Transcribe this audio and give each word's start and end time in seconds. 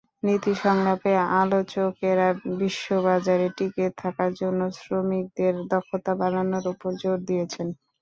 নীতি 0.23 0.53
সংলাপে 0.61 1.11
আলোচকেরা 1.41 2.27
বিশ্ববাজারে 2.59 3.47
টিকে 3.57 3.85
থাকার 4.01 4.31
জন্য 4.41 4.61
শ্রমিকদের 4.77 5.53
দক্ষতা 5.71 6.13
বাড়ানোর 6.19 6.65
ওপর 6.73 6.91
জোর 7.01 7.19
দিয়েছেন। 7.29 7.67